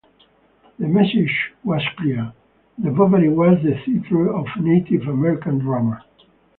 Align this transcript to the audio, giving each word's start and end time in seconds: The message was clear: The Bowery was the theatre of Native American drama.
The 0.79 0.87
message 0.87 1.53
was 1.63 1.83
clear: 1.95 2.33
The 2.79 2.89
Bowery 2.89 3.29
was 3.29 3.61
the 3.61 3.77
theatre 3.85 4.33
of 4.33 4.47
Native 4.59 5.07
American 5.07 5.59
drama. 5.59 6.03